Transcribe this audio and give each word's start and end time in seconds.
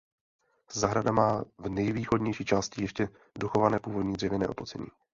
Zahrada 0.71 1.11
má 1.11 1.43
v 1.57 1.69
nejvýchodnější 1.69 2.45
části 2.45 2.81
ještě 2.81 3.09
dochované 3.39 3.79
původní 3.79 4.13
dřevěné 4.13 4.47
oplocení. 4.47 4.87